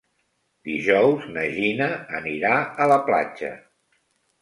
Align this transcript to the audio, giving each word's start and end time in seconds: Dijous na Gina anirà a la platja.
Dijous 0.69 1.27
na 1.35 1.45
Gina 1.59 1.91
anirà 2.23 2.57
a 2.87 2.91
la 2.97 3.01
platja. 3.11 3.57